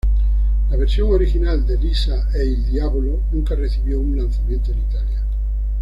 [0.71, 5.23] La versión original de "Lisa e il diavolo" nunca recibió un lanzamiento en Italia.